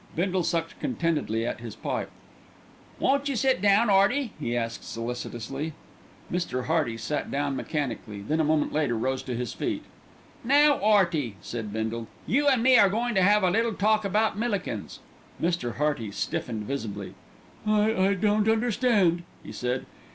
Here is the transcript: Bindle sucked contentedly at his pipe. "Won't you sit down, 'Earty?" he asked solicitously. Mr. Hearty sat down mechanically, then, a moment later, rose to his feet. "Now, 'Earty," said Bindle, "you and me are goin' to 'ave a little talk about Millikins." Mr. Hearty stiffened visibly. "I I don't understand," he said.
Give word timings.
Bindle 0.15 0.41
sucked 0.43 0.79
contentedly 0.79 1.45
at 1.45 1.59
his 1.59 1.75
pipe. 1.75 2.09
"Won't 2.97 3.29
you 3.29 3.35
sit 3.35 3.61
down, 3.61 3.91
'Earty?" 3.91 4.33
he 4.39 4.57
asked 4.57 4.83
solicitously. 4.83 5.73
Mr. 6.31 6.65
Hearty 6.65 6.97
sat 6.97 7.29
down 7.29 7.55
mechanically, 7.55 8.21
then, 8.21 8.39
a 8.39 8.43
moment 8.43 8.73
later, 8.73 8.97
rose 8.97 9.21
to 9.21 9.35
his 9.35 9.53
feet. 9.53 9.83
"Now, 10.43 10.79
'Earty," 10.83 11.35
said 11.39 11.71
Bindle, 11.71 12.07
"you 12.25 12.47
and 12.47 12.63
me 12.63 12.79
are 12.79 12.89
goin' 12.89 13.13
to 13.13 13.21
'ave 13.21 13.45
a 13.47 13.51
little 13.51 13.75
talk 13.75 14.03
about 14.03 14.35
Millikins." 14.39 15.01
Mr. 15.39 15.75
Hearty 15.75 16.09
stiffened 16.09 16.63
visibly. 16.63 17.13
"I 17.67 17.95
I 18.07 18.13
don't 18.15 18.49
understand," 18.49 19.21
he 19.43 19.51
said. 19.51 19.85